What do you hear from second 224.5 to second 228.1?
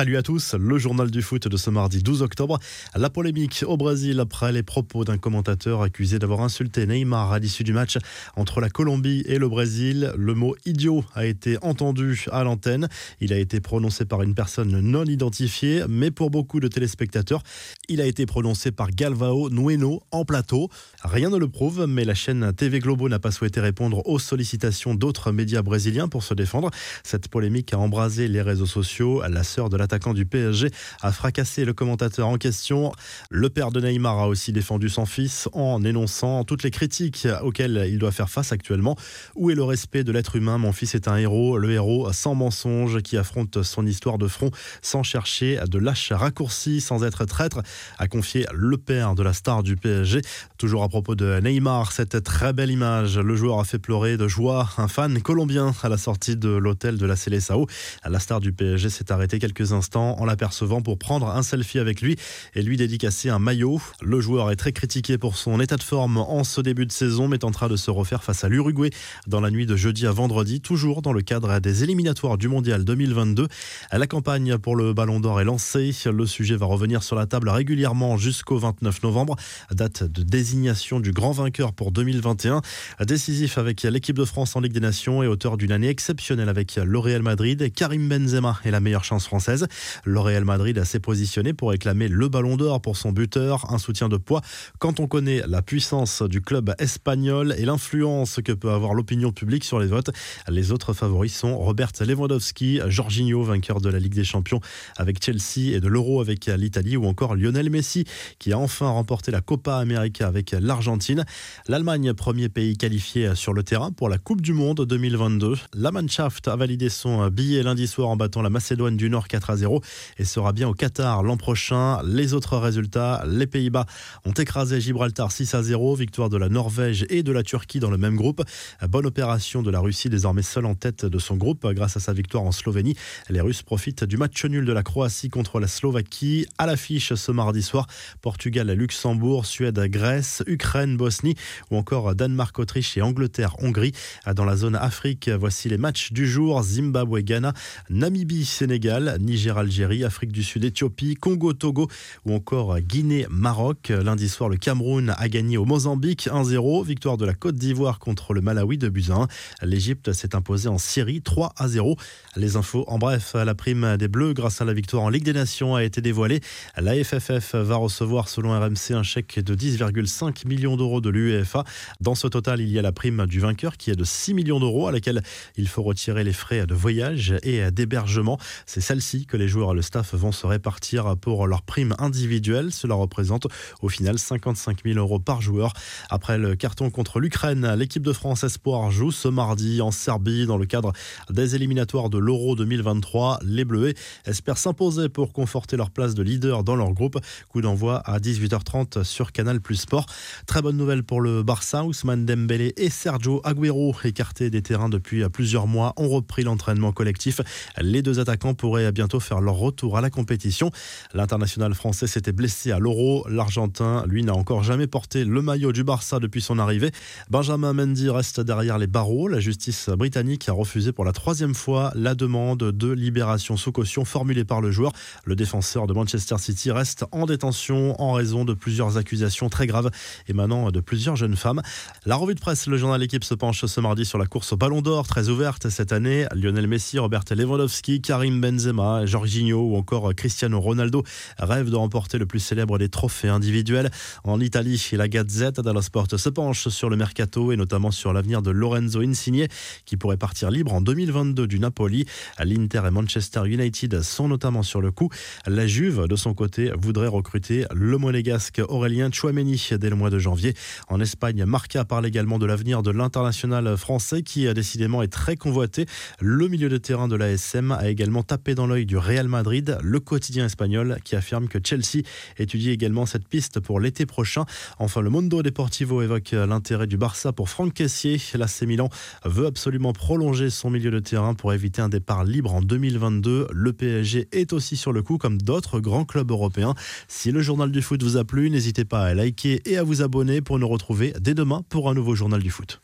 le joueur. Le défenseur de Manchester City reste en détention